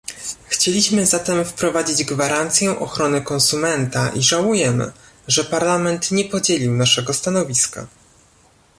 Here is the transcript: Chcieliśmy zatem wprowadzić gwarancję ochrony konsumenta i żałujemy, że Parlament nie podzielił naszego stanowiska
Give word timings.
Chcieliśmy 0.47 1.05
zatem 1.05 1.45
wprowadzić 1.45 2.03
gwarancję 2.03 2.79
ochrony 2.79 3.21
konsumenta 3.21 4.09
i 4.09 4.21
żałujemy, 4.21 4.91
że 5.27 5.43
Parlament 5.43 6.11
nie 6.11 6.25
podzielił 6.25 6.73
naszego 6.73 7.13
stanowiska 7.13 7.87